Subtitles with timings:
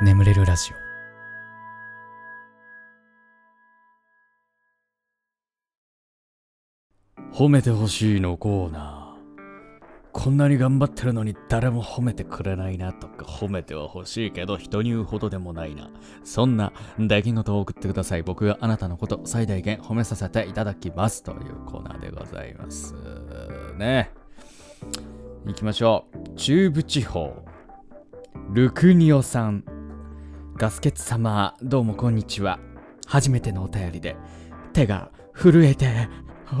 [0.00, 0.76] 眠れるラジオ。
[7.34, 9.18] 褒めてほしいのコーナー。
[10.12, 13.24] こんなに頑張ってるのに誰も褒めてくれないなとか。
[13.24, 15.90] 褒めては欲しいけど人に言うほどでもないな。
[16.22, 18.22] そんな出来事を送ってください。
[18.22, 21.24] 僕があなたのこと最大限褒めさせていただきます。
[21.24, 22.94] というコーナーでございます。
[23.76, 24.12] ね。
[25.44, 26.36] 行きましょう。
[26.36, 27.44] 中部地方。
[28.52, 29.64] ルクニオさん。
[30.58, 32.58] ガスケツ様どうもこんにちは。
[33.06, 34.16] 初めてのお便りで
[34.72, 36.08] 手が震えて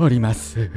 [0.00, 0.70] おります。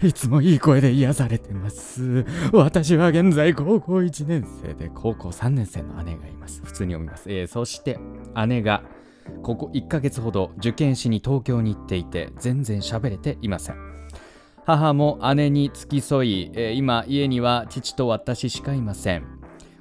[0.00, 2.24] いつもいい声で癒されてます。
[2.52, 6.62] 私は現在高校1年生で高校3年生の姉がいます。
[6.64, 7.98] 普通に読みます、えー、そして
[8.46, 8.84] 姉が
[9.42, 13.76] ここ1ヶ月ほど受験しに東京に行っていて全然喋れていません。
[14.64, 19.33] 母も姉に付き添い、えー、今家には父と私しかいません。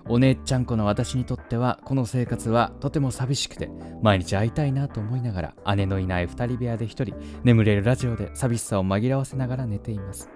[0.09, 3.69] お姉ちゃん子の私にとってはこの生活はとても寂しくて
[4.02, 10.30] 毎日会いたいなと思いながら姉のいない2人部屋で1人眠れるラジオで寂しさを紛らわせながら寝ています。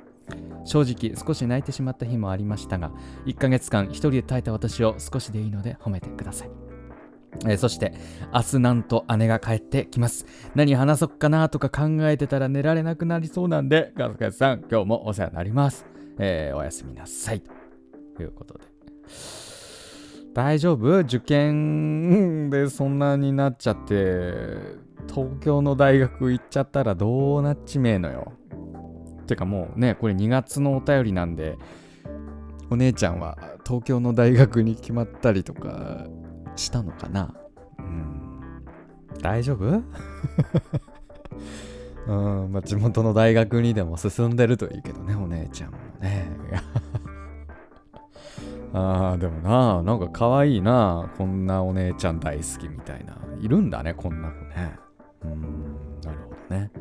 [0.66, 2.92] 正直少し泣いてしまった日もありましたが
[3.26, 6.50] 1ヶ月間1人で耐えた私を少しでいいので褒めてください。
[7.46, 7.94] えー、そして
[8.34, 10.26] 明日なんと姉が帰ってきます。
[10.56, 15.86] 何話そっかなとか考えてたら寝られなくなりそうなんでガスガスさん今日もお世話になります、
[16.20, 17.42] えー、おやすみなさい。
[18.16, 18.66] ということで。
[20.38, 21.00] 大丈夫？
[21.00, 24.54] 受験でそんなになっちゃって。
[25.10, 28.34] 東京の大学行っちゃったらどうなっちめえのよ。
[29.26, 31.58] てかもうねこれ2月のお便りなんで
[32.70, 36.06] お姉ちゃんは東京の大学に決まったりとか
[36.56, 37.34] したのかな？
[37.80, 38.64] うん。
[39.20, 39.82] 大丈夫？
[42.08, 42.14] う
[42.46, 46.30] んまあ、地元の大学にでも進んでるといいけどねお姉ちゃんもね。
[48.74, 53.18] あーでもななんか可愛いなこんなお姉ちゃん大好きみたいな。
[53.40, 54.76] いるんだねこんな子ね。
[55.24, 56.72] うんなるほどね。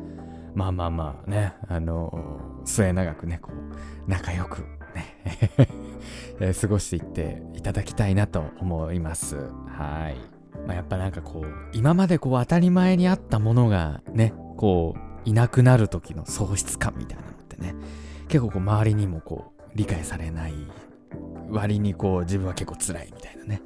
[0.53, 4.61] まあまあまあねあの末永くねこう仲良く
[4.95, 5.15] ね
[6.39, 9.35] え過ごしていっていただきたいなと思います。
[9.67, 10.15] はい、
[10.65, 17.75] まあ、やっぱなんかこう今までこう当たり前にあったものがねこういなくなる時の喪失感みたいなのってね
[18.27, 20.53] 結構こう周りにもこう理解されない
[21.49, 23.61] 割にこう自分は結構辛いみたいなね。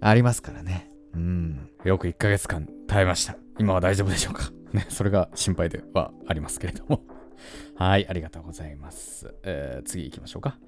[0.00, 0.90] ありますからね。
[1.14, 1.70] うん。
[1.84, 3.36] よく1ヶ月間耐えました。
[3.58, 4.50] 今は大丈夫でしょうか？
[4.72, 7.02] ね、それが心配ではありますけれども
[7.76, 9.34] はい、ありがとうございます。
[9.42, 10.58] えー、次行きましょうか。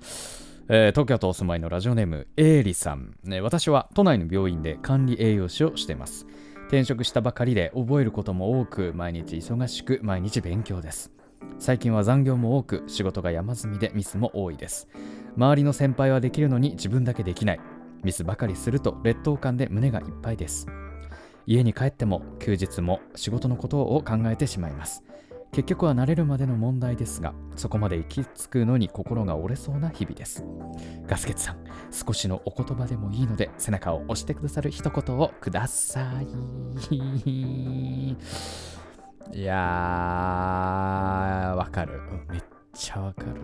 [0.68, 3.40] えー、東京都お住まいのラジオネーム、エイリさん、ね。
[3.40, 6.26] 私は都内の病院で管理栄養士をしています。
[6.68, 11.10] 転職したばかりで覚えることも多く、毎日忙しく、毎日勉強です。
[11.58, 14.88] 最近は残業も多く、仕事が山積みでミスも多いです。
[15.36, 17.60] 周りの先輩はできるのに自分だけできない。
[18.02, 20.66] ミスばかりすると劣等感で胸がいっぱいです。
[21.46, 25.02] 家に帰っても休日も仕事のことを考えてしまいます。
[25.52, 30.44] 結局は慣れるまでの問題ですがそこまで行き着くのに心が折れそうな日々です。
[31.06, 31.58] ガスケツさん
[31.90, 38.16] 少しのお言葉でもいいので背中を押してくださる一言をください。
[39.32, 42.42] いやーわかるめっ
[42.72, 43.34] ちゃわかる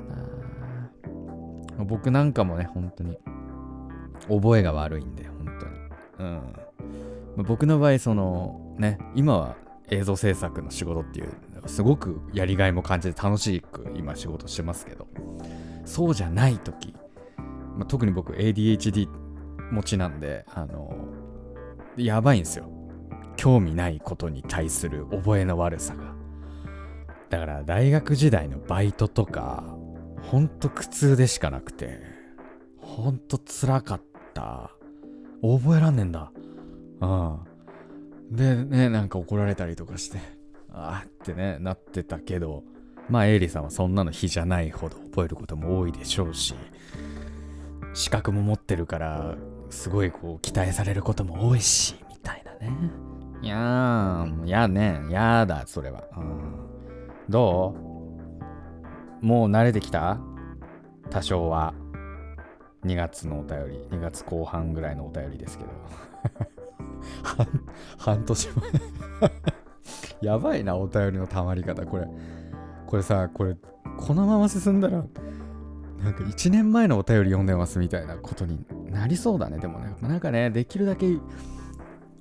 [1.78, 3.18] な僕なんかもね、本当に、
[4.28, 5.46] 覚えが悪いんで、本
[6.18, 6.30] 当に。
[7.38, 7.44] うん。
[7.44, 9.56] 僕の場合、その、ね、今は
[9.90, 11.28] 映像制作の仕事っていう、
[11.66, 15.06] すごくやりがいも感じて楽しく今仕事してますけど、
[15.84, 16.94] そうじゃない時、
[17.76, 19.08] まあ、特に僕 ADHD
[19.70, 20.96] 持ちなんで、あの、
[21.96, 22.70] やばいんですよ。
[23.36, 26.14] 興味ないことに対する覚えの悪さが。
[27.28, 29.64] だから大学時代のバイトとか
[30.30, 32.00] ほんと苦痛でしかなくて、
[32.78, 34.00] ほんと辛かっ
[34.34, 34.70] た。
[35.42, 36.32] 覚えらんねんだ。
[37.00, 37.38] うん。
[38.30, 40.18] でね、なんか怒られたりとかして、
[40.72, 42.64] あーってね、なってたけど、
[43.08, 46.54] まあ、エイリさんはそんなの比じゃないほど覚えることも多いでしょうし、
[47.94, 49.36] 資格も持ってるから、
[49.70, 53.05] すごいこう、期待されることも多いし、みたいなね。
[53.42, 56.04] いやー、やね、やだ、それは。
[56.16, 56.54] うん、
[57.28, 57.74] ど
[59.22, 59.26] う？
[59.26, 60.18] もう慣れてきた？
[61.10, 61.74] 多少は。
[62.84, 65.70] 2月のお便り、2月後半ぐらいのお便りですけど。
[67.98, 69.30] 半年前
[70.22, 71.84] やばいな、お便りのたまり方。
[71.84, 72.08] これ、
[72.86, 73.56] これさ、これ、
[73.98, 75.04] このまま進んだら、
[76.02, 79.58] なんか1年前のお便り読んでますみたいなことになりそうだね。
[79.58, 81.06] でもね、なんかね、できるだけ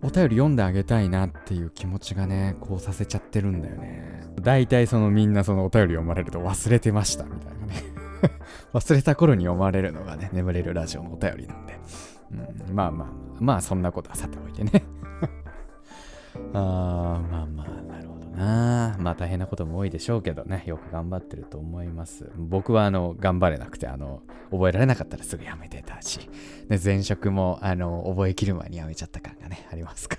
[0.06, 4.22] お便り読んであげたいなっていう気持ちがね、こうさせちゃってるんだよね。
[4.40, 7.84] 大体そのみんなそのお便り読まれると忘れてましたみたいなね
[8.74, 11.80] 忘れた頃に読まれるのがね、眠れるラジオのお便りなんで。
[12.68, 13.08] うん、まあまあ、
[13.40, 14.84] まあそんなことはさておいてね。
[16.54, 18.05] あまあまあ、なる
[18.36, 18.96] ほどな。
[19.00, 22.32] まあ大変なことも多いでしょうけどね、よく頑張ってると思います。
[22.36, 24.22] 僕はあの、頑張れなくて、あの、
[24.52, 26.30] 覚えられなかったらすぐやめてたし、
[26.70, 30.18] で前職もあの、覚えきる前にやめちゃった感がね、ありますか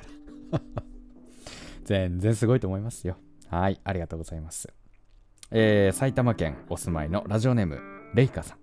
[0.52, 0.60] ら。
[1.84, 3.16] 全然すごいと思いますよ。
[3.48, 4.72] はい、ありがとうございます。
[5.52, 7.80] えー、埼玉県お住まいのラジオネーム、
[8.14, 8.58] レイカさん。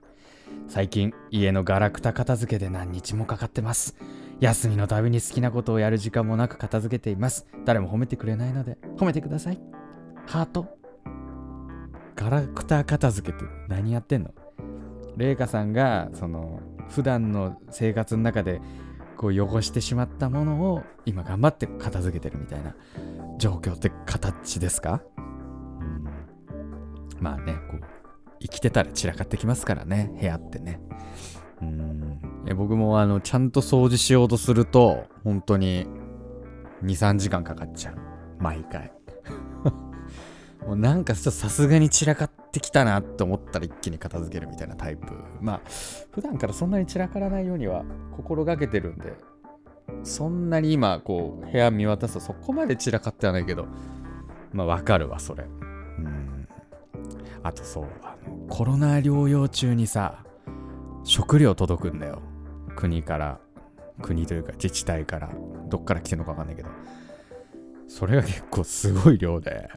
[0.67, 3.95] 最近、家のガラクタ片付けで何日もかかってます。
[4.44, 7.48] 休みのたびに好きなことをやる時間もなく片付けています。
[7.63, 9.60] 誰も褒めてくれないので、褒めてください。
[10.28, 10.68] ハート。
[12.13, 14.31] ガラクタ片付けって何やってんの？
[15.16, 16.60] レイカさんが、その、
[16.90, 18.60] 普段の生活の中で、
[19.16, 22.75] こう汚してしまったものを今頑張って片付けてるみたいな
[23.38, 25.01] 状況って形ですか？
[25.18, 26.04] うん
[27.22, 27.81] まあね、こう、
[28.42, 30.81] 生きてたら散らかってきますからね、部屋ってね。
[32.45, 35.88] うん僕もあのちゃんと掃除しようとすると本当に
[36.84, 37.95] 23時間かかっちゃう。
[38.40, 38.92] 毎回。
[40.68, 45.07] もうなんかさすがに散らかってきたなって思ったら一気に片付けるみたいなタイプ。
[45.42, 45.62] まあ
[46.12, 47.86] 普段からそんなに散らからないようには
[48.16, 49.13] 心がけてるんで
[50.04, 53.68] そんなに今こう部屋見渡すとそこまで散らかってはないけど
[54.54, 55.46] まあわかるわそれ。
[55.46, 56.48] うん。
[57.42, 60.24] あとそうあのコロナ療養中にさ
[61.04, 62.22] 食料届くんだよ。
[62.75, 63.40] 国から
[64.02, 65.30] 国というか自治体から
[65.68, 66.70] どっから来てんのかわかんないけど
[67.88, 69.70] それが結構すごい量で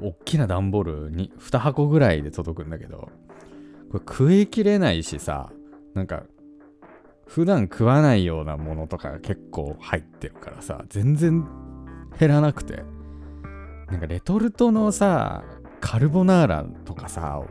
[0.00, 3.10] 大きな段ボールに2箱ぐらいで届くんだけど
[3.90, 5.50] これ食いきれないしさ
[5.94, 6.24] なんか
[7.26, 11.46] 普段食わないようなものとかが結構入ってるからさ全然
[12.18, 12.82] 減らなくて
[13.88, 15.44] なんかレトルトのさ
[15.80, 17.42] カルボナーラとかさ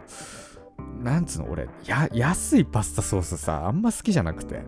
[1.04, 4.64] なんつうの俺や安いパスタソースさあんま好きじゃなくて。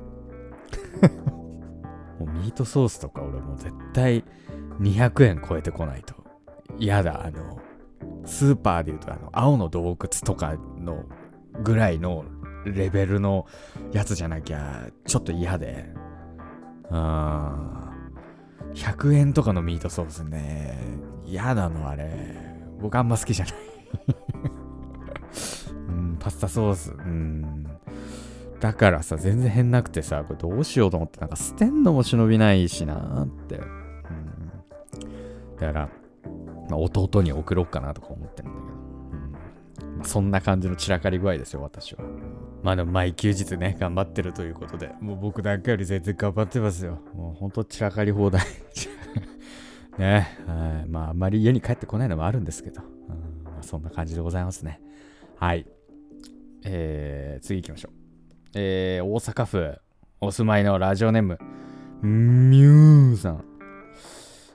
[2.20, 4.24] もうミートソースとか俺もう絶対
[4.80, 6.16] 200円超えてこないと。
[6.78, 7.60] 嫌だあの
[8.26, 11.04] スーパーで言うとあの青の洞窟とかの
[11.62, 12.26] ぐらいの
[12.66, 13.46] レベルの
[13.92, 15.94] やつじゃなきゃちょっと嫌で。
[16.90, 17.84] うん
[18.74, 20.78] 100円とかのミートソースね
[21.26, 22.54] 嫌なのあれ。
[22.82, 23.54] 僕あんま好きじゃない。
[26.24, 26.92] パスタソース。
[26.92, 27.68] うん。
[28.62, 33.58] だからさ、全然変なくてさ、これどうしようと思って、なんか捨てんのも忍びないしなーって。
[33.58, 34.52] うん。
[35.60, 35.90] だから、
[36.70, 38.68] まあ、弟に送ろうかなとか思ってるんだけ
[39.82, 39.88] ど。
[39.88, 42.06] うんまあ、そんな感じの散らかり具合ですよ、私は。
[42.64, 47.00] まあでも毎休日ね、頑張ってるということで、もう僕だけより全然頑張ってますよ。
[47.14, 48.42] もうほんと散らかり放題。
[50.00, 50.90] ね、はい。
[50.90, 54.80] まああんまり家に帰ってこないのもあるんですけど、うんまあ、そんな感じでございますね。
[55.36, 55.68] はい。
[56.66, 57.92] えー、次行きましょう。
[58.56, 59.80] えー、大阪府
[60.22, 61.38] お住まいのラジオネーム、
[62.02, 63.46] ミューさん。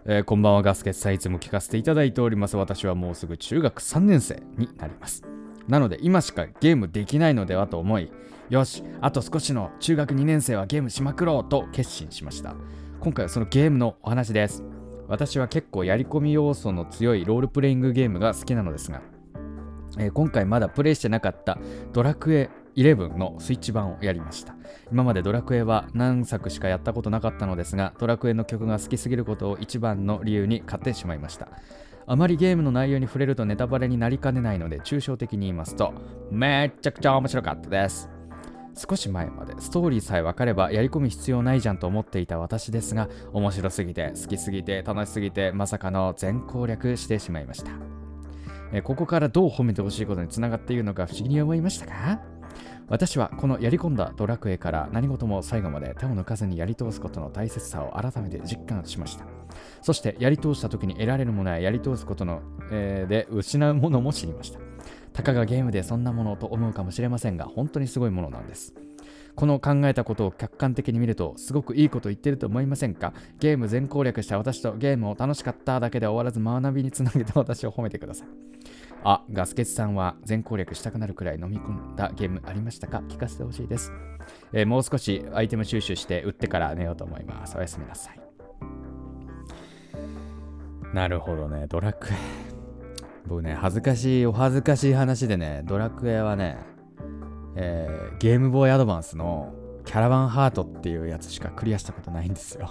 [0.07, 2.57] えー、こんばんは、ガスケツさんいつも聞かせていただいております。
[2.57, 5.23] 私はもうすぐ中学3年生になります。
[5.69, 8.11] なので今しかゲームできないのではと思い、
[8.49, 12.57] よし、あと少しの中学2年生はゲームしまくろうと決心しました。
[13.01, 14.65] 今回はそのゲームのお話です。
[15.09, 19.03] 私は結構やり込み要素の強いロールプレイングゲームが好きなのですが、
[19.99, 21.59] えー、今回まだプレイしてなかった
[21.93, 24.55] ドラクエ11のスイッチ版をやりました。
[24.93, 31.49] 今までドラクエは何作しかやったことなかったのですがドラクエの曲が好きすぎることを一番の理由に買ってしまいました。
[32.07, 35.93] あまりゲームの内容に触れるとネタバレになりかねないので抽象的に言いますと
[36.31, 38.09] めっちゃくちゃ面白かったです。
[38.79, 47.98] 少し前までストーリーさえ分かればやり込み必要ないじゃんと思っていた私ですが面白すぎて好きすぎて楽しすぎてまさかの全攻略してしまいました。
[48.73, 52.21] えここからどう褒めてほしいことにつながっているのか不思議に思いましたか？
[52.89, 59.27] 私はこのやり込んだドラクエから何事も最後まで手を抜かずにやり通すことの大切さを改めて実感しました。
[59.83, 64.61] そしてやり通した時に得られるものややり通すことの、えー、で失うものも知りました。
[65.13, 68.75] たかがゲームでそんなものと思うかもしれませんが本当にすごいものなんです。
[69.39, 73.13] この考えたことを客観的に見るとすごくいいこと言ってると思いませんか？
[73.39, 78.29] ゲーム全攻略した私とゲームを楽しかっただけで終わらず学びにつなげた私を褒めてください。
[79.05, 82.99] あ、ガスケツさんは全攻略したくなるくらい飲み込んだゲームありましたか？
[83.09, 83.93] 聞かせてほしいです、
[84.53, 87.57] えー、もう少しアイテム収集して売ってから寝ようと思います。
[87.57, 88.21] おやすみなさい。
[90.93, 92.11] なるほどね、ドラクエ。
[93.29, 96.59] 僕ね、恥ずかしい、お恥ずかしい話でね、ドラクエはね、
[97.61, 99.53] えー、ゲームボーイアドバンスの
[99.85, 102.71] キャラバンハートっていうやつしかクリアしたことないんですよ。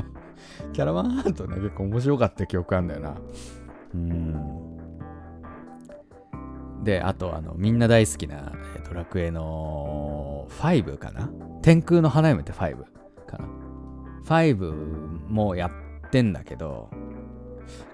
[0.74, 3.14] キャラバンハートね、結構面白かった記憶あるんだよな。
[3.94, 4.72] うん。
[6.84, 8.52] で、あと、あの、みんな大好きな、
[8.86, 11.30] ドラクエの5かな？
[11.62, 12.76] 天空の花嫁って5
[13.26, 13.48] かな
[14.26, 14.72] ?5
[15.28, 16.90] もやってんだけど、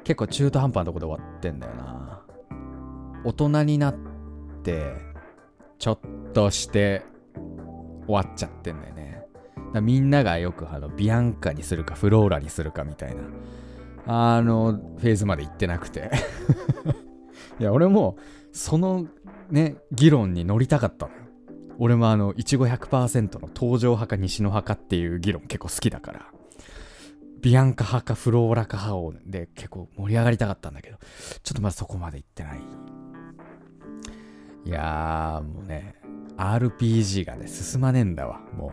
[0.02, 2.22] 結構中途半端なとこで終わってんだよな。
[3.24, 3.94] 大人になっ
[4.64, 5.07] て、
[5.78, 5.98] ちょっ
[6.32, 7.02] として
[8.06, 9.22] 終わっちゃってんだよね。
[9.72, 13.22] だみんながよくあのビアンカにするかフローラにするかみたいな、
[14.06, 16.10] あのフェーズまで行ってなくて。
[17.60, 18.16] いや、俺も
[18.52, 19.06] その
[19.50, 21.18] ね、議論に乗りたかったのよ。
[21.78, 26.26] 俺もあの、いちご100%の東条派か西野派かっていう議論結構好きだから。
[27.40, 30.98] ビアンカ派かフローラか派をで結構盛り上がりたかったんだけど、
[31.42, 32.60] ちょっとまだそこまで行ってない。
[34.68, 35.94] いやー、もうね、
[36.36, 38.42] RPG がね、進まねえんだわ。
[38.54, 38.72] もう、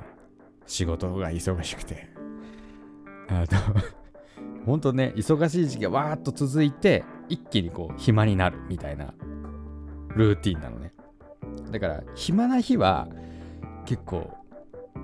[0.65, 2.09] 仕事が忙しくて。
[3.29, 3.55] あと、
[4.65, 9.13] ほんとね、忙しい時期がわーっと続いて、一気にこう、暇になるみたいな
[10.17, 10.91] ルーティンなのね。
[11.71, 13.07] だから、暇な日は
[13.85, 14.35] 結構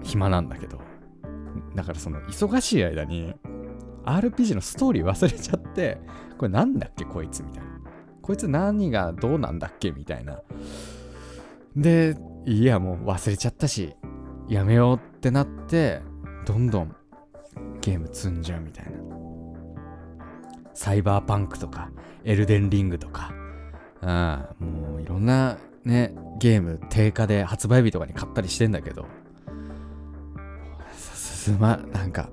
[0.03, 0.81] 暇なんだけど、
[1.73, 3.33] だからその忙しい間に
[4.03, 6.01] RPG のストーリー忘れちゃって、
[6.37, 7.70] これなんだっけこいつみたいな。
[8.31, 10.39] こいつ何がどうなんだっけみたいな。
[11.75, 13.93] で、いやもう忘れちゃったし、
[14.47, 16.01] やめようってなって、
[16.45, 16.95] どんどん
[17.81, 18.91] ゲーム積んじゃうみたいな。
[20.73, 21.91] サイバーパンクとか、
[22.23, 23.33] エルデンリングとか、
[23.99, 29.07] ああもういろんなね、ゲーム定価で発売日とかに買ったりしてんだけど、
[30.95, 32.29] すま、なんか、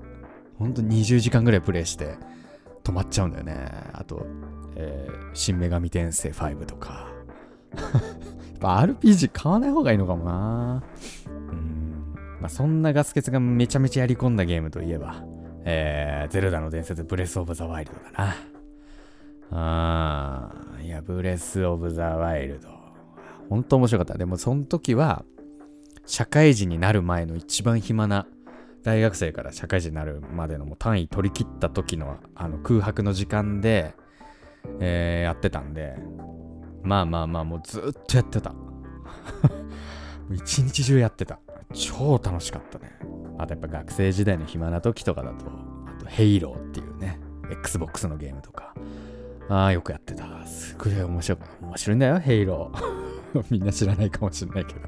[0.61, 2.15] ほんと20時間ぐらいプレイして
[2.89, 3.71] 止まっちゃうんだよね。
[3.93, 4.27] あと、
[4.75, 7.07] えー新女神転生5とか。
[7.77, 10.83] やっぱ RPG 買わない方がいいのかもな。
[11.27, 12.15] うん。
[12.41, 15.23] まあ、そんなガスケツがめちゃめちゃやり込んだゲームといえば、
[15.65, 18.35] えー、ゼルダの伝説ブレスオブザワイルドだな。
[19.51, 22.71] あー、いや、ブレスオブザワイルド。
[23.51, 24.19] 本当面白かった。
[24.19, 25.25] でも、その時は、
[26.07, 28.27] 社会人になる前の一番暇な
[28.89, 33.95] 大学生から社会人になるまでのもう単位取り切った時のあの空白の時間で、
[34.81, 35.99] えーやってたんで
[36.83, 38.55] まあまあまあもうずっとやってた。
[40.33, 41.39] 一日中やってた。
[41.75, 42.99] 超楽しかったね。
[43.37, 45.45] あとやっぱ学生時代の暇な時とかだと
[45.87, 48.75] あとヘイローっていうね XBOX のゲームとか。
[49.51, 50.47] ああよくやってた。
[50.47, 53.45] すごい面白い面白いんだよヘイロー。
[53.53, 54.81] みんな知らないかもしれないけど。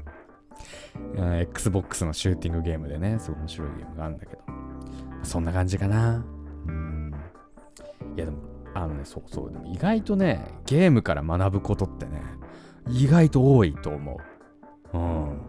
[1.15, 4.41] Xbox のシューティングゲームでね、すごい面白いゲームがあるんだけど、
[5.23, 6.25] そんな感じかな。
[6.67, 7.13] うん。
[8.15, 8.37] いやでも、
[8.73, 12.21] あのね、そうそう、でも意外とね、ゲームから学ぶことってね、
[12.87, 14.17] 意外と多いと思
[14.93, 14.97] う。
[14.97, 15.41] うん。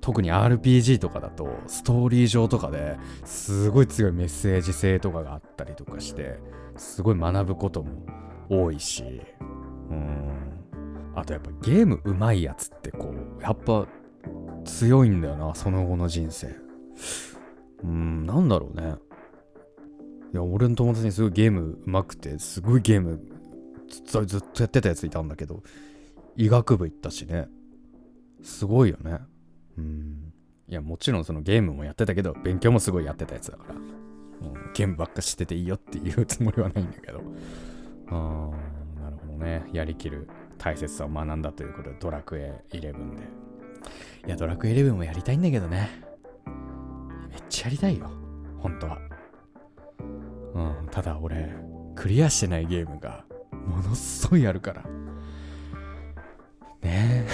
[0.00, 6.38] 特に RPG とかだと、ストーリー上とかですごい強いメッセージ性とかがあったりとかして、
[6.76, 8.06] すごい学ぶことも
[8.48, 9.20] 多いし、
[9.90, 10.32] うん。
[11.16, 13.86] あとやっぱゲーム上手いやつってこう、やっぱ
[14.66, 16.54] 強いんだよな、その後の人生。
[17.82, 18.96] うん、なんだろうね。
[20.32, 23.20] いや、俺の友達にすごいゲーム上手くて、すごいゲーム
[23.88, 25.62] ずっとずっとやってたやついたんだけど、
[26.36, 27.48] 医学部行ったしね。
[28.42, 29.18] すごいよね。
[29.78, 30.32] うん。
[30.68, 33.74] いや、もちろんそのゲームもやってたけど、勉強もすごいやってたやつだから。
[33.74, 37.22] うん、ゲームばっかしてていいよっていうつもりはないんだけど。
[38.08, 39.64] あー、なるほどね。
[39.72, 43.45] やりきる大切さを学んだということで、ドラクエ11で。
[44.26, 45.88] いや、ドラクエ11もやりたいんだけどね。
[47.30, 48.10] めっちゃやりたいよ。
[48.58, 48.98] 本当は。
[50.54, 51.54] うん、ただ俺、
[51.94, 53.24] クリアしてないゲームが
[53.66, 54.82] ものすごいあるから。
[54.82, 54.88] ね
[56.82, 57.26] え。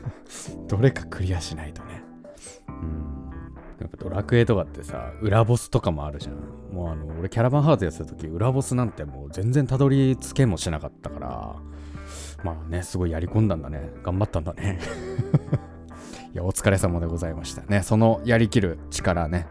[0.68, 2.02] どれかクリアしないとね。
[2.68, 3.30] うん。
[3.80, 6.34] やっぱドラクエとかってさ、裏ボスとかもあるじゃん。
[6.72, 11.56] もうあの、俺キャラバンハーツやってた時、裏ボスなんてもう全然たどり着けもしなかったから、
[12.44, 13.90] まあね、すごいやり込んだんだね。
[14.02, 14.78] 頑張ったんだね。
[16.36, 17.82] や、お疲れ様でございましたね。
[17.82, 19.46] そのやりきる力ね、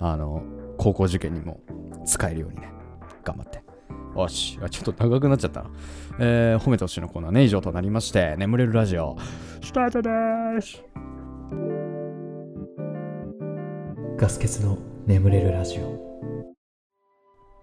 [0.00, 0.42] あの、
[0.76, 1.60] 高校受験にも
[2.04, 2.72] 使えるようにね、
[3.22, 3.62] 頑張って。
[4.16, 5.70] よし、あちょっと長くなっちゃったな。
[6.18, 9.16] えー、褒めてほしいのコーナーね、以上となりまして、眠れるラジオ、
[9.62, 10.82] スタートです。
[14.16, 16.09] ガス欠の眠れるラジオ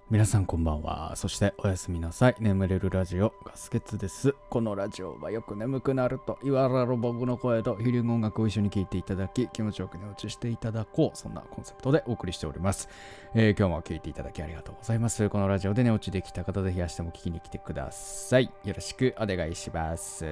[0.10, 1.18] 皆さんこんばんは。
[1.18, 2.36] そしておやすみなさい。
[2.40, 4.34] 眠れるラジオガスケツです。
[4.50, 11.18] このラジオはよく眠くなると言われる僕の声とヒーリング音楽を一緒に聴いていただき気持ちよく寝落ちしていただこう。
[11.18, 12.88] そんなコンセプトでお送りしております。
[13.36, 15.28] えー今日も聴いていただきありがとうございます。
[15.30, 18.50] このラジオで寝落ちできた方ぜひ明日も聞きに来てください。
[18.64, 20.24] よろしくお願いします。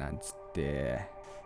[0.00, 0.98] なんつって。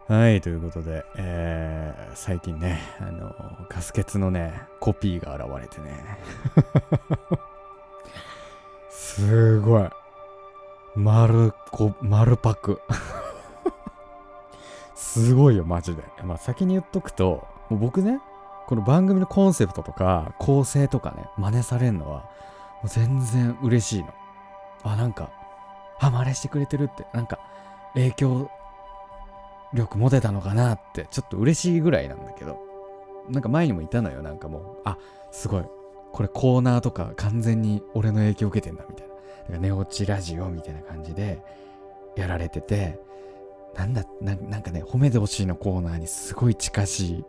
[0.08, 3.34] はい、ということで、えー最近ね、あの、
[3.68, 5.92] ガス欠のね、コピーが現れてね。
[8.96, 9.88] すごい。
[10.94, 12.80] 丸こ、丸パク。
[14.96, 16.02] すごいよ、マジで。
[16.24, 18.20] まあ、先に言っとくと、もう僕ね、
[18.66, 24.14] この番組のコンセプトとか構成とかね、真似されるのは、もう全然嬉しいの。
[24.82, 25.28] あ、なんか、
[26.00, 27.38] あ、真似してくれてるって、なんか、
[27.92, 28.50] 影響
[29.74, 32.58] 力持てたのかなって、ちょっと嬉しいぐらいなんだけど、
[33.28, 34.96] なんか前にもいたのよ、なんかもう、あ、
[35.30, 35.64] すごい、
[36.12, 39.14] これコーナーとか完全に俺の影響受けてんだ、みたいな。
[39.14, 41.42] なんか寝落ちラジオみたいな感じで
[42.16, 42.98] やられてて、
[43.74, 47.24] なんだな、なんかね、褒めてほしいのコーナーにすごい近しい、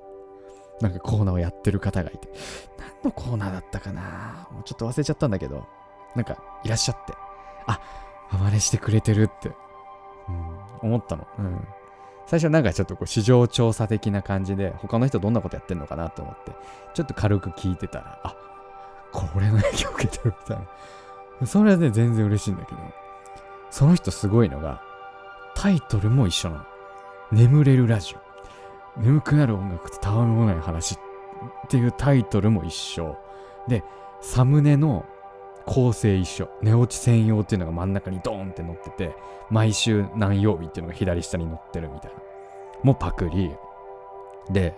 [0.80, 2.30] なんかコーナーをやってる方がいて、
[2.78, 4.48] 何のコーナーだったかな？
[4.52, 5.68] もうちょっと忘れちゃったんだけど、
[6.16, 7.14] なんかいらっしゃって、
[7.68, 7.82] あ、
[8.32, 9.50] 真似してくれてるって、
[10.30, 11.28] うん、思ったの。
[11.40, 11.68] うん。
[12.26, 16.52] 最初なんかちょっとこう市場調査的な感じで、他の人どんなことやってんのかなと思って、
[16.94, 18.36] ちょっと軽く聞いてたら、あ、
[19.26, 20.58] これの影響受けてるみたい
[21.42, 21.48] な。
[21.48, 22.78] それはね、全然嬉しいんだけど、
[23.72, 24.82] その人すごいのが、
[25.56, 26.64] タイトルも一緒なの。
[27.32, 29.02] 眠れるラジオ。
[29.02, 30.98] 眠くなる音楽とたわみもない話っ
[31.68, 33.18] ていうタイトルも一緒。
[33.68, 33.84] で、
[34.22, 35.06] サムネの
[35.66, 36.50] 構成一緒。
[36.62, 39.16] 寝落ち専用っていうのが真ん中にドーンって載ってて、
[39.50, 42.18] 毎週何曜日っていうのが左下に載ってるみたいな。
[42.84, 43.52] もうパクリ。
[44.52, 44.76] で、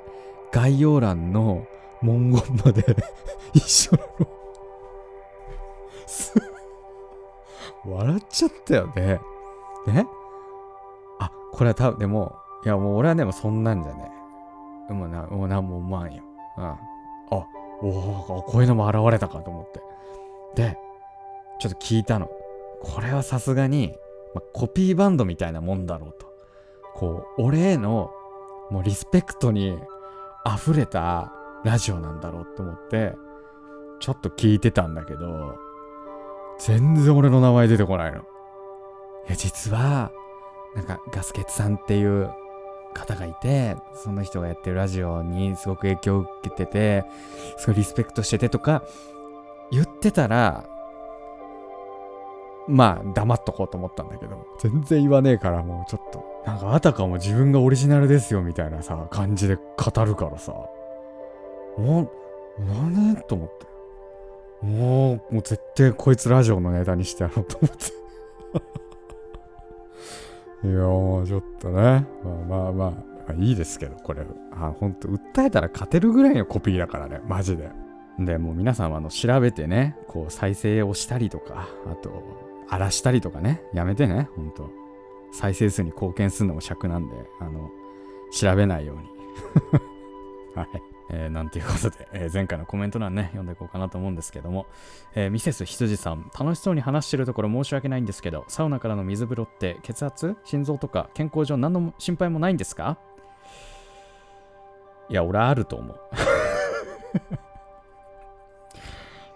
[0.52, 1.66] 概要欄の
[2.02, 2.84] 文言まで
[3.54, 4.28] 一緒なの。
[7.86, 9.20] 笑っちゃったよね。
[9.88, 10.08] ね？
[11.20, 14.12] あ、これは多分、でも、いやもう俺はでもそんなんじゃね
[14.90, 14.94] え。
[14.94, 16.24] もうな、もうなんも思わんよ。
[16.58, 16.64] うん。
[16.66, 16.80] あ、
[17.30, 19.82] おお、こういうのも現れたかと思って。
[20.56, 20.78] で、
[21.60, 22.30] ちょっと聞いたの。
[22.82, 23.96] これはさすがに、
[24.34, 26.28] まあ、コピーバンドみたいなもんだろうと。
[26.96, 28.12] こう、俺への、
[28.70, 29.78] もうリスペクトに
[30.46, 31.32] 溢れた
[31.64, 33.16] ラジオなんだろうと思って、
[34.00, 35.56] ちょっと聞いてたんだけど、
[36.60, 38.20] 全然俺の名前出てこないの。
[38.20, 38.22] い
[39.30, 40.12] や、実は、
[40.76, 42.30] なんかガスケツさんっていう
[42.94, 47.06] 方がいて、その人がやってるラジオにすごく影響を受けてて、
[47.58, 48.84] すごいリスペクトしててとか
[49.72, 50.66] 言ってたら、
[52.68, 60.54] まあ黙っとこうと思ったんだけど、全然言わねえからもうちょっと、なんかあたかも自分がオリジナルですよみたいなさ、感じで語るからさ、
[61.78, 62.10] もう、
[62.66, 64.66] 何と思って。
[64.66, 68.00] もう、もう絶対こいつラジオのネタにしてやろうと思って。
[70.62, 72.06] いやもうちょっとね、まあ
[72.48, 72.94] まあまあ、ま
[73.30, 77.70] あ、いいですけど、これ、あほんと、訴えたら勝てるぐらいのコピーだからね、マジで。
[78.20, 82.12] で、もう皆さんはあの調べてね、こう再生をしたりとか、あと、
[82.68, 84.70] 荒らしたりとかね、やめてね、ほんと。
[85.32, 87.70] 再生数に貢献するのも尺なんで、あの、
[88.32, 89.04] 調べないように。
[90.56, 90.68] はい。
[91.12, 94.68] えーなんていうことで、えー前回のコメント欄ね、読んでいこうかなと思うんですけども、
[95.16, 102.98] えーミセス羊さん、楽しそうに話してるところ申し訳ないんですけど、サウナからの水風呂って血圧、心臓とか健康上何の心配もないんですか？
[105.10, 106.00] いや、俺あると思う。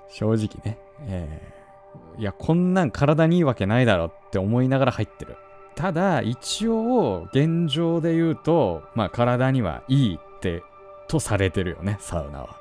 [0.09, 1.63] 正直ね、えー
[2.19, 5.35] いや、こんなん体にいいわけないだろって思いながら入ってる。
[5.75, 10.61] ただ、一応、現状で言うと、まあ、体にはいいって
[11.07, 12.57] とされてるよね、サウナは。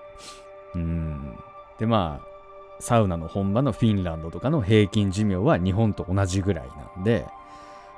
[0.75, 1.39] うん。
[1.79, 2.33] で、まあ、
[2.81, 7.27] サウナの本場のフィンランドとかの平均寿命は日本と同じぐらいなんで、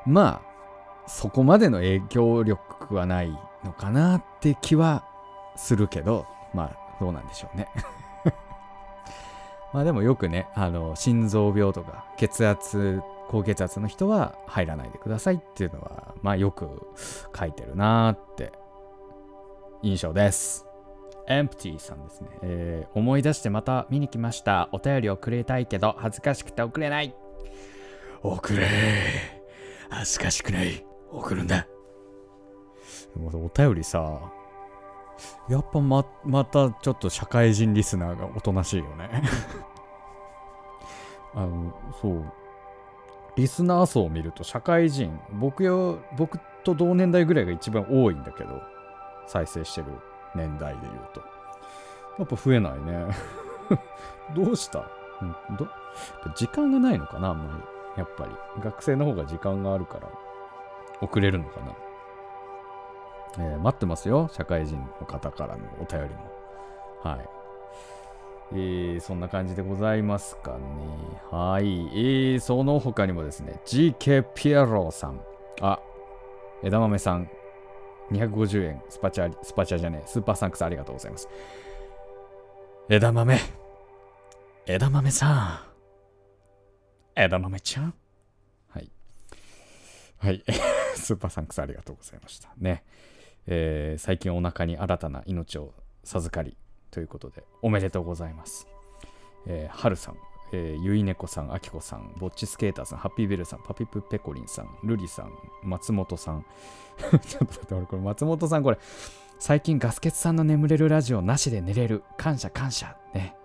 [0.06, 3.30] まあ、そこまでの影響力はない
[3.64, 5.04] のかなって気は
[5.56, 7.68] するけど、まあ、どうなんでしょうね。
[9.72, 16.92] まあでもよくね、あの、心臓病とか血圧、高血圧の人は入らないでくださいっていうのは、まあよく
[17.36, 18.52] 書いてるなーって
[19.84, 20.66] 印象です。
[21.28, 24.70] エンプティさんですね、えー思い出してまた見に来ました。
[24.72, 27.14] お便りをくれたいけど恥ずかしくて送れない。
[28.22, 28.66] 送れ
[29.90, 30.86] 恥ずかしくない。
[31.10, 31.66] 送るんだ。
[33.16, 34.32] お便りさ、
[35.48, 39.22] やっぱままたちょっと社会人リスナーがおとなしいよね。
[41.34, 42.24] あの、そう。
[43.36, 48.62] リスナー層を見ると社会人、僕よ、僕と同年代ぐらいが一番多いんだけど、
[49.26, 49.86] 再生してる
[50.34, 51.22] 年代で言うと。
[52.18, 53.06] やっぱ増えないね。
[54.34, 54.84] どうした、
[55.58, 55.66] ど？
[56.34, 57.56] 時間がないのかなあんま
[57.96, 58.00] り。
[58.00, 58.30] やっぱり。
[58.62, 60.08] 学生の方が時間があるから、
[61.00, 61.66] 遅れるのかな。
[63.38, 64.28] えー待ってますよ。
[64.32, 66.20] 社会人の方からのお便りも。
[67.02, 67.28] はい。
[68.52, 70.58] えーそんな感じでございますかね。
[71.30, 71.64] はい。
[71.92, 75.20] えーその他にもですね、GK ピエロさん。
[75.60, 75.80] あ、
[76.62, 77.28] 枝豆さん。
[78.10, 78.82] 250円。
[78.88, 80.06] スパチャ、スパチャじゃねえ。
[80.06, 81.28] スーパーサンクスありがとうございます。
[82.88, 83.38] 枝豆。
[84.66, 85.64] 枝豆さ
[87.16, 87.20] ん。
[87.20, 87.94] 枝豆ちゃん？
[88.68, 88.90] はい。
[90.18, 90.44] はい。
[90.96, 92.50] スーパーサンクスありがとうございました。
[92.58, 92.84] ね。
[93.46, 96.56] えー最近お腹に新たな命を授かり
[96.90, 98.66] ということで、おめでとうございます。
[99.46, 100.16] えー、はるさん、
[100.52, 106.44] えーゆいねこさん、あきこさん、ぼっちスケーターさん、ハッピーベルさん、パピプペコリンさん、ルリさん、松本さん。
[107.00, 108.78] ちょっと待って、俺これ松本さんこれ、
[109.38, 112.02] 最近ガスケツさんの眠れるラジオなしで寝れる。
[112.16, 112.96] 感謝感謝。
[113.12, 113.36] ね。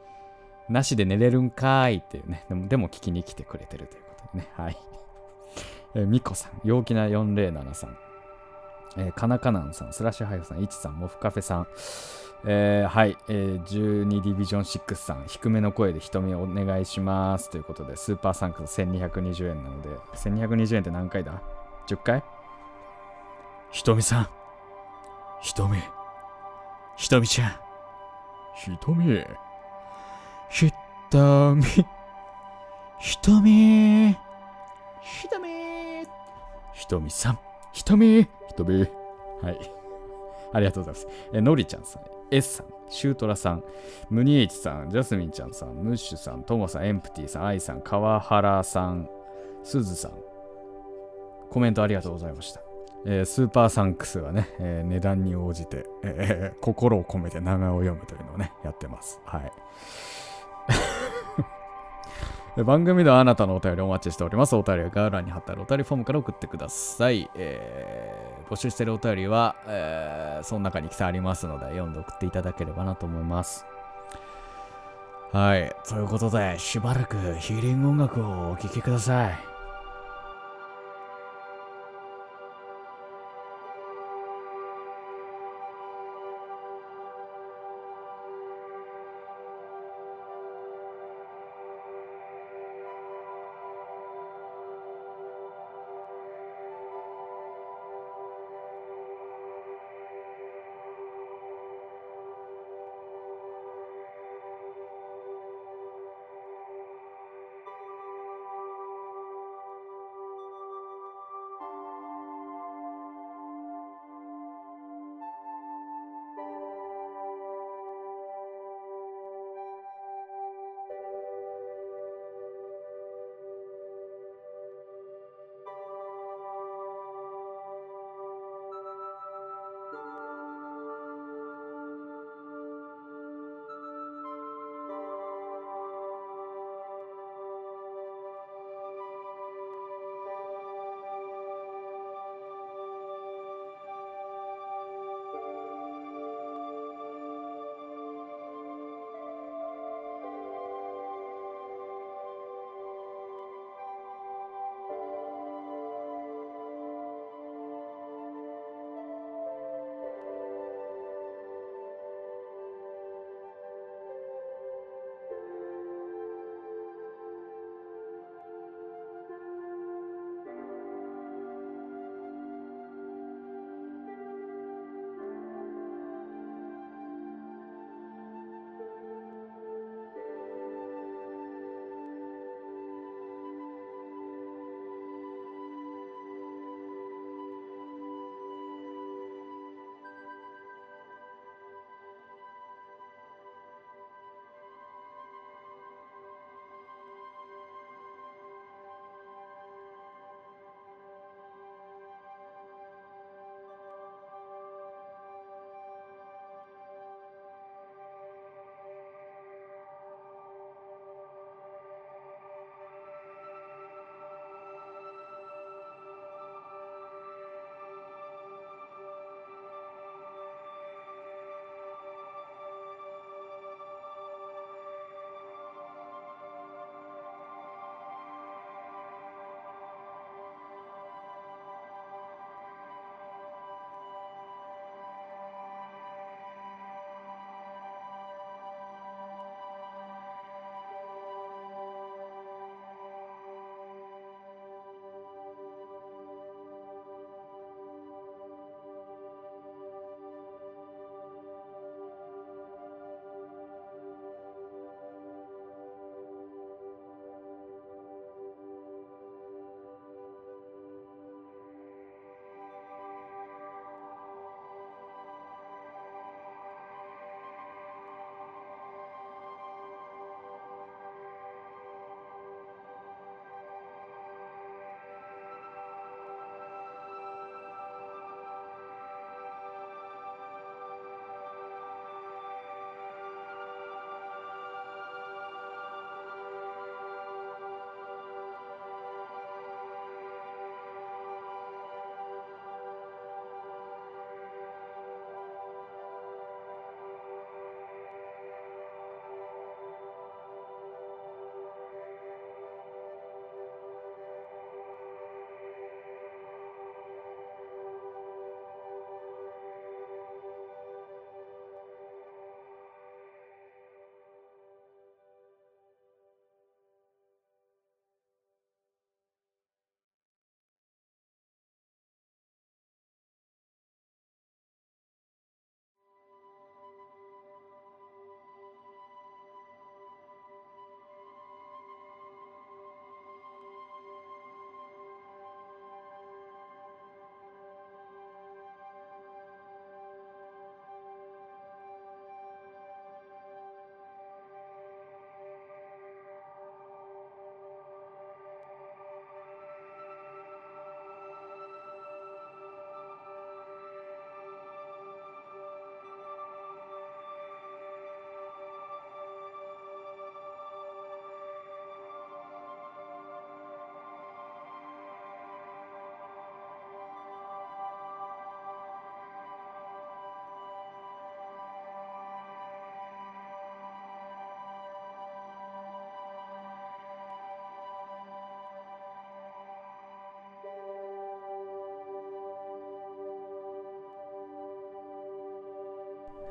[0.69, 2.45] なしで寝れるんかーいっていうね。
[2.47, 4.49] でもでも聞きに来てくれてるということでね。
[4.55, 4.77] はい。
[5.95, 7.97] えーみこさん、陽気な407さん、
[8.97, 11.67] えー、かなかなんさん、スラッシュハイフさん、いちさん、モフカフェさん、
[12.45, 21.41] えーはい、えー12ディビジョン6さん、低めの声で瞳をお願いしますということで、スーパーサンクス1220円なので、1220円って何回だ
[21.87, 22.23] ?10 回？
[23.71, 24.29] ひとみさん。
[25.41, 25.77] ひとみ。
[26.97, 27.51] ひとみちゃん。
[28.55, 29.23] ひとみ。
[30.49, 30.71] ひ
[31.09, 31.63] とみ。
[32.99, 34.11] ひとみ。
[35.01, 35.49] ひとみ。
[36.73, 37.39] ひとみさん。
[37.73, 38.23] ひとみ。
[38.23, 38.79] ひとみ。
[39.41, 39.71] はい。
[40.51, 41.29] ありがとうございます。
[41.33, 43.63] えーのりちゃんさん、S さん、シュートラさん、
[44.09, 49.09] ムニエイチさん、ジャスミンちゃんさん、ムッシュさん、トモさん、エンプティさん、アイさん、川原さん、
[49.63, 50.11] すずさん、
[51.49, 52.61] コメントありがとうございました。
[53.05, 59.19] えースーパーサンクスはね、えー値段に応じて、えー心を込めて名前を読むというのをね、やってます。
[59.25, 59.51] はい。
[62.63, 64.55] 番組ではあなたのお便りお待ちしております。
[64.55, 67.29] お便りは概要欄に貼ってあるお便りフォームから送ってください。
[67.35, 73.65] えー募集しているお便りは、えーその中に記載ありますので、読んで送っていただければなと思います。
[75.31, 75.75] はい。
[75.87, 79.58] ということで、しばらくヒーリング音楽をお聴きください。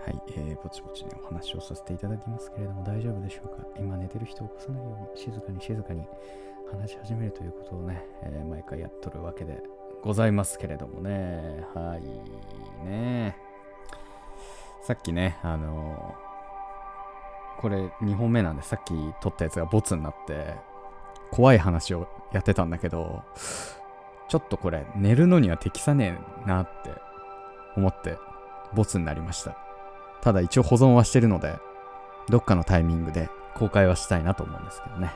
[0.08, 3.66] はい、えー、ぼちぼちね、お話をさせていただきますけれども、大丈夫でしょうか？
[3.78, 6.02] 今寝てる人を起こさないように、静かに静かに
[6.72, 9.62] 話し始めるということをね、えー毎回やっとるわけで
[10.02, 11.98] ございますけれどもね、は
[12.82, 13.36] い、ね。
[14.80, 20.54] さっきね、あのーこれ2本目なんで、さっき撮ったやつがボツになって、
[21.32, 23.24] 怖い話をやってたんだけど、
[24.28, 26.92] ちょっとこれ、寝るのには適さねえなって
[27.76, 28.16] 思って、
[28.72, 29.67] ボツになりました。
[30.20, 31.56] ただ一応保存はしてるので、
[32.28, 35.12] どっかのタイミングで公開はしたいなと思うんですけどね。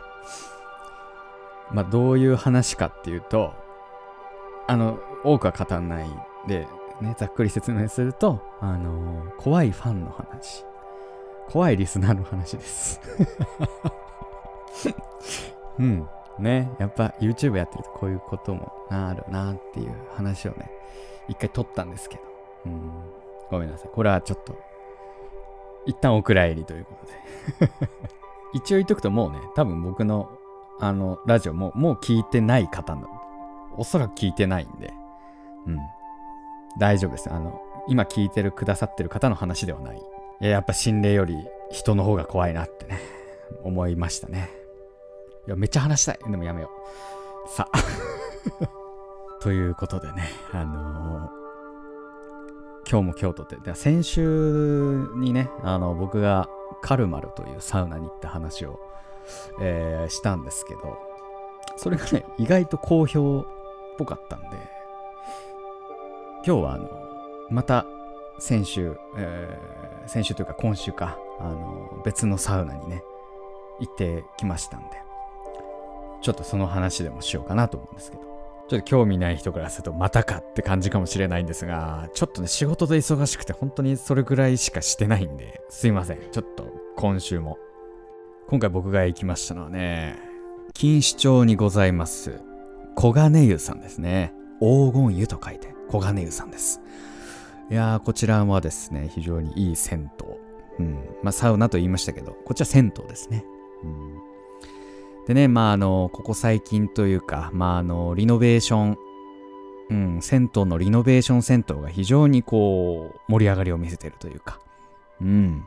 [1.70, 3.54] まあ、どういう話かっていうと、
[4.66, 6.08] あの、多くは語らない
[6.46, 6.66] で、
[7.00, 10.64] ね、ざっくり説明すると、あのー怖いファンの話。
[11.48, 13.00] 怖いリスナーの話です。
[15.78, 16.08] うん。
[16.38, 20.70] ね、やっぱ YouTube やってるとこういうこともあるなっていう話をね、
[21.28, 22.22] 一回撮ったんですけど、
[22.66, 22.90] うん、
[23.50, 23.90] ごめんなさい。
[23.92, 24.56] これはちょっと、
[25.86, 26.96] 一旦お蔵入りというこ
[27.58, 27.72] とで。
[28.54, 30.30] 一応言っとくともうね、多分僕の
[30.78, 33.08] あのラジオももう聞いてない方の、
[33.76, 34.92] おそらく聞いてないんで、
[35.66, 35.78] うん。
[36.78, 37.30] 大丈夫です。
[37.32, 39.96] あの、今聞いてるくださってる方の話ではない。
[39.96, 41.36] いややっぱ心霊より
[41.70, 42.98] 人の方が怖いなってね、
[43.62, 44.50] 思いましたね。
[45.46, 46.18] いや、めっちゃ話したい。
[46.18, 46.70] でもやめよ
[47.46, 47.48] う。
[47.48, 47.78] さあ。
[49.40, 51.41] ということでね、あのー
[52.92, 56.46] 今日も京都って、先週にね、あの、僕が
[56.82, 58.78] カルマルというサウナに行った話を、
[59.62, 60.98] えーしたんですけど、
[61.78, 63.44] それがね、意外と好評っ
[63.96, 64.48] ぽかったんで、
[66.44, 66.90] 今日はあの、
[67.48, 67.86] また
[68.38, 73.02] 先週、えー先週というか今週か、あの、別のサウナにね、
[73.80, 74.88] 行ってきましたんで、
[76.20, 78.31] ちょっとその話でもしようかなと思うんですけど、
[78.72, 86.18] ちょっと興味ない人からするとまたかって感じかもしれないんですが、ちょっとね、仕事で忙しくて本当にそれぐらいしかしてないんで、すいません。
[86.30, 87.58] ちょっと今週も。
[88.48, 90.16] 今回僕が行きましたのはね、
[90.74, 92.40] 錦糸町にございます、
[92.96, 94.32] 小金湯さんですね。
[94.58, 96.80] 黄金湯と書いて、小金湯さんです。
[97.70, 100.10] いやー、こちらはですね、非常にいい銭
[100.78, 100.86] 湯。
[100.86, 100.94] うん。
[101.22, 103.44] まあ、サウナと言いましたけど、こっちは銭湯ですね。
[103.84, 104.21] うん。
[105.26, 108.98] でね、まあ、あの、ここ最近というか、まあ、あの、リノベーション、
[109.90, 114.58] うん、銭湯のリノベーション銭湯が非常にこう、盛り上がりを見せてるというか、
[115.20, 115.64] うん。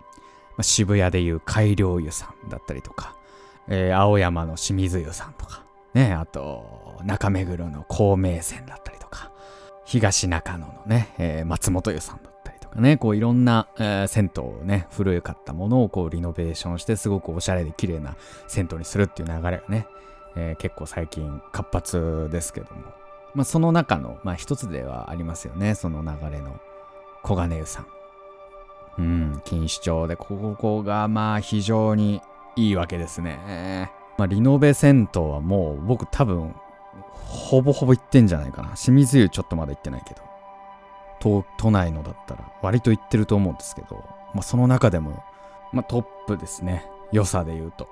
[0.51, 3.15] まあ、渋谷でいう改良湯さんだったりとか、
[3.67, 5.63] えー青山の清水湯さんとか、
[5.93, 9.31] ね、あと、中目黒の孔明線だったりとか、
[9.85, 12.34] 東中野のね、えー松本湯さんだったりとか
[12.75, 18.15] ね、こういろんな、えー銭湯をね、古かったものをこうリノベーションして、すごくおしゃれで綺麗な
[18.47, 19.87] 銭湯にするっていう流れがね、
[20.35, 22.81] えー結構最近活発ですけども、
[23.33, 26.59] まあその中の、まあ一つではありますよね、その流れの
[27.23, 27.87] 小金湯さん。
[28.97, 32.21] うん、錦糸町で、ここがまあ非常に
[32.55, 33.91] いいわけですね。
[34.17, 36.55] まあリノベ銭湯はもう僕多分
[37.11, 38.69] ほぼほぼ行ってんじゃないかな。
[38.75, 40.21] 清水湯ちょっとまだ行ってないけど。
[41.25, 45.23] 都都内のだったら割と行ってると思うんですけど、まあその中でも、
[45.73, 46.85] まあトップですね。
[47.11, 47.89] 良さで言うと。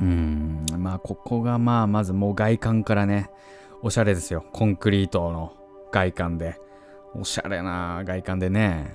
[0.00, 3.30] うん、まあここがまあまずもう外観からね、
[3.82, 4.44] おしゃれですよ。
[4.52, 5.54] コンクリートの
[5.90, 6.60] 外観で。
[7.16, 8.94] おしゃれな外観でね。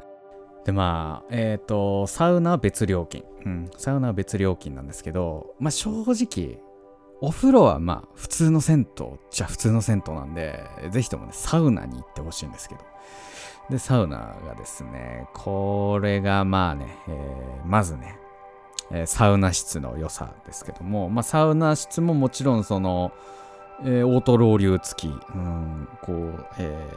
[0.64, 3.26] でまあ、えっ、と、サウナは別料金。
[3.46, 6.58] うん、サウナは別料金なんですけど、まあ正直、
[7.22, 12.82] お風呂はまあ普通の銭湯じゃ普通の銭湯なんで、ぜひともね、サウナに行ってほしいんですけど。
[13.70, 18.20] で、サウナがですね、これがまあね、えーまずね、
[18.92, 23.12] えーサウナ室の良さですけども、まあサウナ室ももちろんその、
[23.82, 26.90] えーオートロウリュ付き、うん、こう、え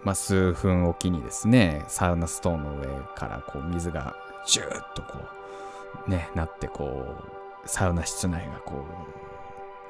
[0.00, 4.14] ーまあ数分おきにですね、サウナストーンの上からこう水が
[4.46, 5.18] ジューッとこ
[6.06, 8.84] う、ね、なってこう、サウナ室内がこ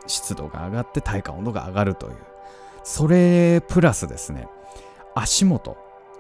[0.06, 2.16] う、湿度が上がって体感温度が上がるという。
[2.82, 4.48] それプラスですね、
[5.14, 5.76] 足元。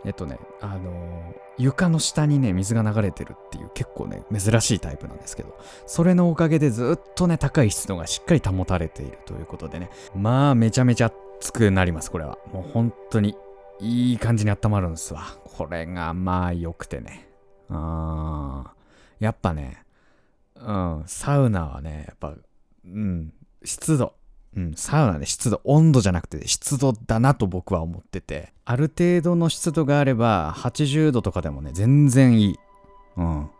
[0.06, 12.38] えっとね、あの床の下にね、水が流れてるっていう結構ね、珍しいタイプなんですけど、それのおかげでずっとね、高い湿度がしっかり保たれているということでね、まあ、めちゃめちゃ熱くなります、これは。
[12.52, 13.36] もう本当に、
[13.80, 15.22] いい感じに温まるんですわ。
[15.56, 17.28] これがまあ良くてね。
[17.70, 19.83] あーやっぱね、
[20.56, 22.34] うん、サウナはね、やっぱ、
[22.84, 23.32] うん、
[23.64, 24.14] 湿度。
[24.56, 32.58] うん、サウナで湿度、温度じゃなくて湿度だなと僕は思ってて、ある程度の湿度があれば、80度とかでもね、全然いい。
[33.16, 33.50] うん。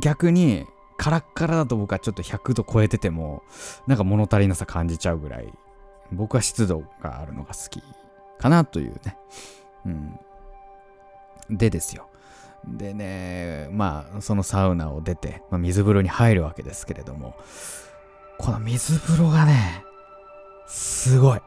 [0.00, 3.42] 逆に、カラッカラだと僕はちょっと100度超えてても、
[3.86, 5.52] なんか物足りなさ感じちゃうぐらい、
[6.12, 7.82] 僕は湿度があるのが好き
[8.38, 9.16] かなというね。
[9.86, 10.20] うん。
[11.50, 12.09] でですよ。
[12.66, 17.34] でね、まあ、そのサウナを出て、まあ、水風呂に入るわけですけれども、
[18.38, 19.84] この水風呂がね、
[20.66, 21.40] すごい。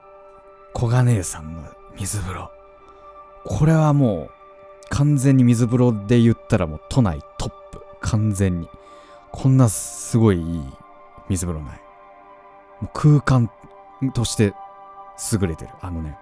[0.73, 1.63] 小金井さんの
[1.95, 2.52] 水風呂。
[3.45, 4.32] これはもう、
[4.89, 7.82] 完全に水風呂で言ったらもう都内トップ。
[8.02, 8.69] 完全に。
[9.32, 10.63] こんなすごいいい
[11.30, 11.82] 水風呂ない。
[12.82, 13.49] もう空間
[14.13, 14.54] として
[15.32, 15.71] 優れてる。
[15.82, 16.17] あのね、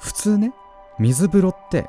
[0.00, 0.52] 普通ね、
[0.98, 1.88] 水風呂って、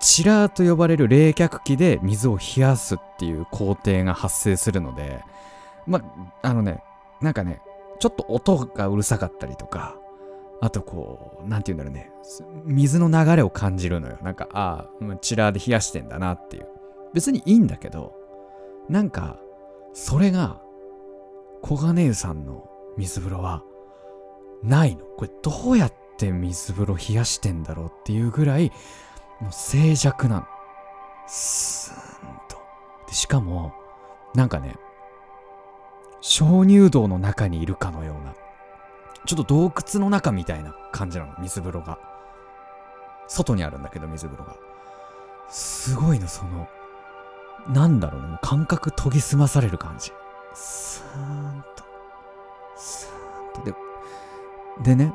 [0.00, 5.22] チラーと呼ばれる冷却器で水を冷やすっていう工程が発生するので、
[5.86, 6.02] ま、
[6.42, 6.82] あのね、
[7.20, 7.60] なんかね、
[7.98, 9.96] ちょっと音がうるさかったりとか、
[10.60, 12.10] あとこう、なんて言うんだろうね、
[12.64, 14.18] 水の流れを感じるのよ。
[14.22, 16.66] なんか、ああ、チラーで冷やしてんだなっていう。
[17.14, 18.14] 別にいいんだけど、
[18.88, 19.38] なんか、
[19.92, 20.60] それが、
[21.62, 23.62] 小金湯さんの水風呂は、
[24.62, 25.04] ないの。
[25.16, 28.72] これどうやって水風呂冷やしてんだろうっていうぐらい、
[29.40, 30.46] もう静寂なの。
[31.26, 32.58] スーンと。
[33.06, 33.72] でしかも、
[34.34, 34.76] なんかね、
[36.20, 38.34] 鍾乳洞の中にいるかのような、
[39.26, 41.98] ちょっと洞窟の中みたいな感じなの、水風呂が。
[43.28, 44.56] 外にあるんだけど、水風呂が。
[45.48, 46.68] すごいの、その、
[47.68, 50.12] なんだろうね、もう感覚研ぎ澄まされる感じ。
[50.54, 51.84] スーンと、
[52.76, 53.70] スーンと。
[54.82, 55.12] で、でね、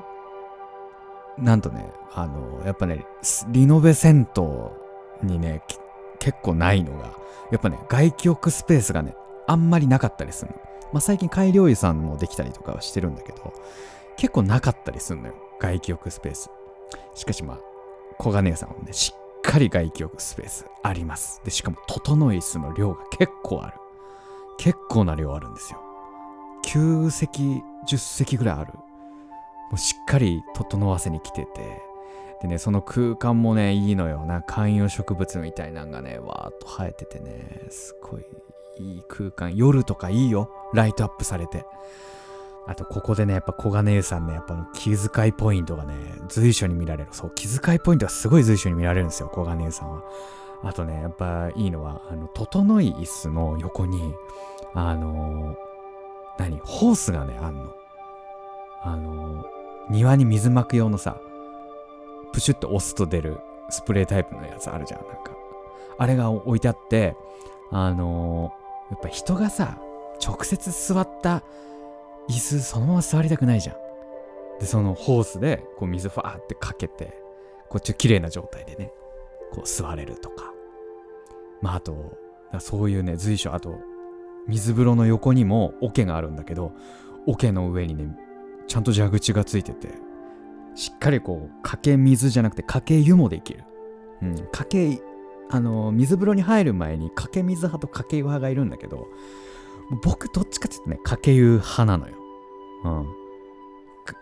[1.38, 3.06] なんとね、あの、やっぱね、
[3.50, 5.64] リノベ銭湯にね、
[6.20, 7.14] 結構ないのが、
[7.52, 9.16] やっぱね、外気浴スペースがね、
[9.48, 10.58] あんまりなかったりするの。
[10.94, 13.54] まあ、最近改良湯さんもできたりとかはしてるんだけど、
[14.16, 15.34] 結構なかったりするのよ。
[15.60, 16.50] 外気浴スペース。
[17.16, 17.60] しかしまあ、
[18.20, 21.42] 小金井さんはね、しっかり外気浴スペースあります。
[21.44, 23.74] で、しかも、整い椅子の量が結構ある。
[24.58, 25.80] 結構な量あるんですよ。
[26.68, 28.74] 9席、10席ぐらいある。
[29.74, 31.82] もうしっかり整わせに来てて、
[32.44, 34.24] でね、その空間もね、いいのよ。
[34.24, 38.22] な観葉植物みたいなんがね、わーっと生えててね、すごい
[38.78, 39.56] いい空間。
[39.56, 40.52] 夜とかいいよ。
[40.76, 41.66] ライトアップされて。
[42.68, 45.96] あと、ここでね、やっぱ小金井さんね、やっぱ気遣いポイントがね、
[46.30, 47.10] 随所に見られる。
[47.12, 50.04] そう、気遣いポイントがすごい随所に見られるんですよ、小金井さんは。
[50.62, 54.14] あとね、やっぱいいのは、あの、整い椅子の横に、
[54.76, 55.56] あのー、
[56.38, 56.60] 何？
[56.60, 57.74] ホースがね、あんの。
[58.86, 61.20] あのー、庭に水まく用のさ、
[62.32, 65.32] プシュッと押すと出るスプレータイプのやつあるじゃん、なんか。
[65.98, 67.16] あれが置いてあって、
[67.72, 69.78] あのー、やっぱ人がさ、
[70.26, 71.44] 直接座った
[72.30, 73.76] 椅子そのまま座りたくないじゃん。
[74.60, 77.22] で、そのホースでこう水ファーってかけて、
[77.70, 78.92] こっち綺麗な状態でね、
[79.52, 80.54] こう座れるとか。
[81.62, 82.18] まああと、
[82.60, 83.80] そういうね、随所、あと、
[84.48, 86.74] 水風呂の横にも桶があるんだけど、
[87.26, 88.16] 桶の上にね、
[88.68, 89.90] ちゃんと蛇口がついてて、
[90.76, 93.64] しっかりこう、かけ水じゃなくてかけ湯もできる。
[94.22, 95.02] うん、かけ、
[95.50, 99.08] あの、水風呂に入る前にかけ水派とかけ湯派がいるんだけど、
[100.04, 102.16] 僕どっちかっていうとね、かけ湯派なのよ。
[102.86, 103.24] うん。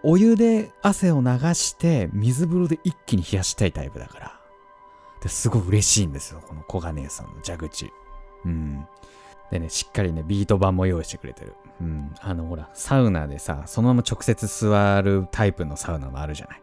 [0.04, 4.42] お湯で汗を流して水風呂で一気に冷やしたいタイプだから。
[5.22, 7.92] ですごい嬉しいんですよ、この小金井さんの蛇口。
[8.46, 8.86] うん。
[9.52, 11.56] でね、しっかりね、ビート板も用意してくれてる。
[11.82, 12.14] うん。
[12.22, 16.62] あの、ほら、サウナでさ、そのまま直接座るタイプのサウナもあるじゃない。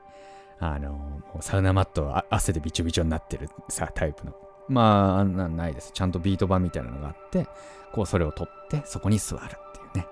[0.60, 4.32] あの、もうサウナマットは汗でびちょびちょになってるさ、タイプの。
[4.68, 5.92] まあ、あんなんないです。
[5.92, 7.46] ちゃんとビート板みたいなのがあって、
[7.92, 9.56] こう、それを取って、そこに座るってい
[9.94, 10.06] うね。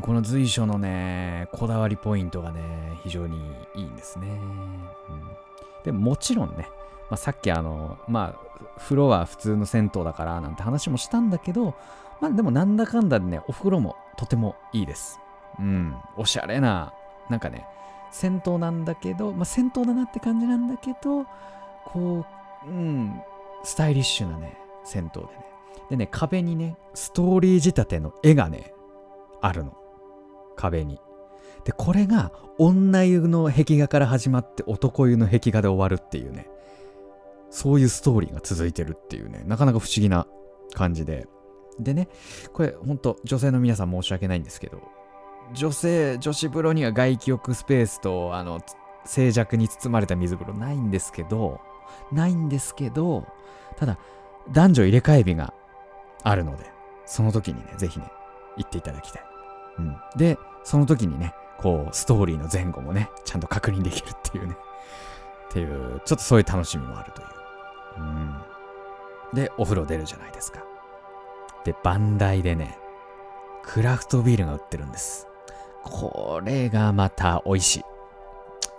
[0.00, 2.60] この随所のね、こだわりポイントがね、
[3.04, 3.38] 非常に
[3.76, 4.26] いいんですね。
[4.28, 4.88] うん、
[5.84, 6.68] でもちろんね、
[7.10, 8.45] まあ、さっきあの、まあ、
[8.78, 11.74] 風呂は普通の銭湯だからなんて話もしたんだけど、
[12.20, 15.20] まあでもなんだかんだでね、お風呂もとてもいいです。
[15.58, 16.92] うん、おしゃれな、
[17.30, 17.66] なんかね、
[18.10, 21.24] 銭湯なんだけど、まあ銭湯だなって感じなんだけど、
[21.84, 22.24] こ
[22.66, 23.20] う、うん、
[23.64, 25.46] スタイリッシュなね、銭湯でね。
[25.90, 28.72] でね、壁にね、ストーリー仕立ての絵がね、
[29.40, 29.76] あるの。
[30.56, 31.00] 壁に。
[31.64, 36.48] で、これが女湯の壁画から始まって男湯の壁画で終わるっていうね、
[37.56, 40.26] そういうストーリーが続いてるっていうね、なかなか不思議な
[40.74, 41.26] 感じで。
[41.80, 42.06] でね、
[42.52, 44.82] これほんと女性の皆さん申し訳ないんですけど、
[45.54, 48.60] 女性、女子風呂には外気浴スペースと、あの、
[49.06, 51.62] 静寂に包まれた水風呂ないんですけど、
[52.12, 53.26] ないんですけど、
[53.78, 53.98] ただ、
[54.52, 55.54] 男女入れ替え日が
[56.24, 56.66] あるので、
[57.06, 58.04] その時にね、ぜひね、
[58.58, 59.22] 行っていただきたい。
[59.78, 59.96] うん。
[60.18, 64.56] で、その時にね、こう、ストーリーの前後もね、ちゃんと確認できるっていうね。
[65.48, 67.45] っていう、ちょっとそういう楽しみもあるという。
[67.98, 68.36] うん。
[69.34, 70.64] で、お風呂出るじゃないですか。
[71.64, 72.78] で、バンダイでね、
[73.64, 75.26] クラフトビールが売ってるんです。
[75.82, 77.84] これがまた美味しい。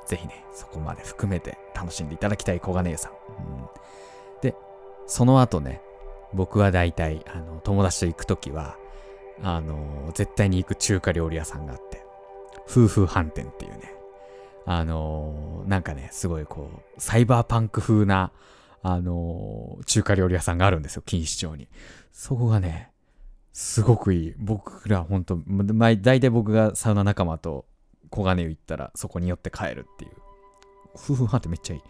[0.07, 3.11] ぜひね、そこまで含めて楽しんでいただきたい小金湯さん。
[3.11, 3.67] うん、
[4.41, 4.55] で、
[5.05, 5.81] その後ね、
[6.33, 8.77] 僕は大体、あの、友達と行くときは、
[9.43, 12.03] あの、絶対に行く中華料理屋さんがあって、
[12.69, 13.93] 夫婦飯店っていうね、
[14.65, 18.31] あの、なんかね、すごいこう、サイバーパンク風な、
[18.83, 21.67] あの、中華料理屋さんがあるんですよ、錦糸町に。
[22.11, 22.91] そこがね、
[23.53, 24.33] すごくいい。
[24.37, 27.65] 僕らほんと、大体僕がサウナ仲間と
[28.09, 30.11] 小金湯行ったらそこに寄って帰るっていう。
[30.93, 31.81] 夫婦飯ってめっちゃいい。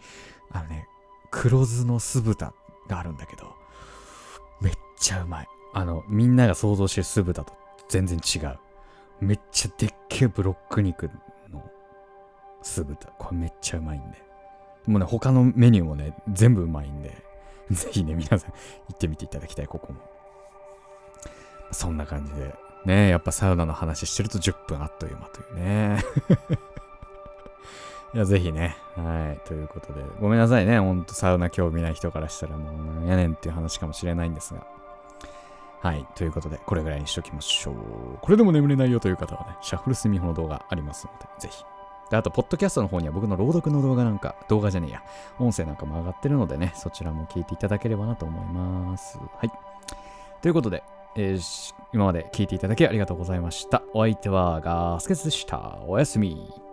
[0.52, 0.86] あのね、
[1.30, 2.52] 黒酢の酢豚
[2.88, 3.54] があるんだけど、
[4.60, 5.48] めっちゃうまい。
[5.74, 7.52] あの、みんなが想像してる酢豚と
[7.88, 8.58] 全然違う。
[9.20, 11.10] めっちゃでっけえブロック肉
[11.50, 11.70] の
[12.62, 13.08] 酢豚。
[13.18, 14.27] これめっちゃうまいんで。
[14.88, 17.14] もうね、他のメニューもね、全部うまいんで、
[17.70, 18.54] ぜひね、皆さん行
[18.94, 20.00] ってみていただきたい、ここも。
[21.70, 22.54] そんな感じで。
[22.86, 26.02] ねやっぱサウナの話してると10分あっという間というね。
[28.14, 28.78] いや、ぜひね。
[28.96, 29.40] はい。
[29.46, 30.80] ということで、ごめんなさいね。
[30.80, 34.66] ほんとサウナ興味ない人からしたらもうなんやねんっていう話かもしれないんですが。
[35.82, 36.06] はい。
[36.14, 37.74] ということで、これぐらいにしときましょう。
[38.22, 41.62] これでも眠れないよという方はね、シャッフルスミホの動画ありますので、ぜひ。
[42.10, 45.02] で、あと、ポッドキャストの方には僕の朗読の動画なんか、動画じゃねえや、
[45.38, 49.18] 音声なんかも上がってるのでね、そちらも聞いていただければなと思います。
[49.18, 49.50] はい。
[50.40, 50.82] ということで、
[51.16, 53.82] えー、今まで聞いていただきありがとうございました。
[53.92, 55.78] お相手はガスケツでした。
[55.86, 56.67] おやすみ。